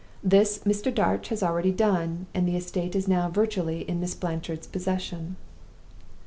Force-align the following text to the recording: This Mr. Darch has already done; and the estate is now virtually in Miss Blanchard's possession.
This 0.23 0.57
Mr. 0.65 0.91
Darch 0.91 1.27
has 1.27 1.43
already 1.43 1.71
done; 1.71 2.25
and 2.33 2.47
the 2.47 2.57
estate 2.57 2.95
is 2.95 3.07
now 3.07 3.29
virtually 3.29 3.87
in 3.87 3.99
Miss 3.99 4.15
Blanchard's 4.15 4.65
possession. 4.65 5.35